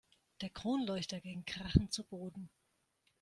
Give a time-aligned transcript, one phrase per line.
[0.41, 2.49] Der Kronleuchter ging krachend zu Boden.